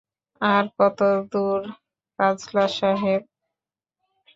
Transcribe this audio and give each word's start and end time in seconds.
আর 0.41 0.63
কত 0.77 0.99
দূর 1.31 1.61
কাজলা 2.19 2.65
সাহেব? 2.77 3.21